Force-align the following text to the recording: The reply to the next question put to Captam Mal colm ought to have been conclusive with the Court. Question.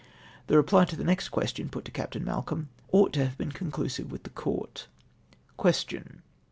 The 0.47 0.57
reply 0.57 0.85
to 0.85 0.95
the 0.95 1.03
next 1.03 1.29
question 1.29 1.69
put 1.69 1.85
to 1.85 1.91
Captam 1.91 2.23
Mal 2.23 2.41
colm 2.41 2.69
ought 2.91 3.13
to 3.13 3.23
have 3.23 3.37
been 3.37 3.51
conclusive 3.51 4.11
with 4.11 4.23
the 4.23 4.31
Court. 4.31 4.87
Question. 5.57 6.23